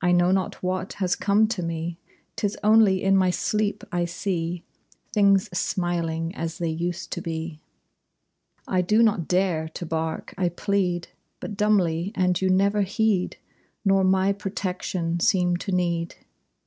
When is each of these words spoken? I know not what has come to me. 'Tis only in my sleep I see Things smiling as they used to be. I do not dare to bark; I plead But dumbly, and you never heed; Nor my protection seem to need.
I 0.00 0.12
know 0.12 0.30
not 0.30 0.62
what 0.62 0.94
has 0.94 1.14
come 1.14 1.46
to 1.48 1.62
me. 1.62 1.98
'Tis 2.36 2.56
only 2.64 3.02
in 3.02 3.14
my 3.18 3.28
sleep 3.28 3.84
I 3.92 4.06
see 4.06 4.64
Things 5.12 5.50
smiling 5.52 6.34
as 6.34 6.56
they 6.56 6.70
used 6.70 7.10
to 7.12 7.20
be. 7.20 7.60
I 8.66 8.80
do 8.80 9.02
not 9.02 9.28
dare 9.28 9.68
to 9.68 9.84
bark; 9.84 10.32
I 10.38 10.48
plead 10.48 11.08
But 11.38 11.54
dumbly, 11.58 12.12
and 12.14 12.40
you 12.40 12.48
never 12.48 12.80
heed; 12.80 13.36
Nor 13.84 14.04
my 14.04 14.32
protection 14.32 15.20
seem 15.20 15.58
to 15.58 15.70
need. 15.70 16.14